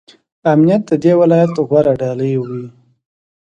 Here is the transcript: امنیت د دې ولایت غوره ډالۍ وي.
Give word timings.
امنیت 0.51 0.81
د 0.89 0.91
دې 1.03 1.11
ولایت 1.21 1.53
غوره 1.69 1.93
ډالۍ 2.01 2.33
وي. 2.41 2.65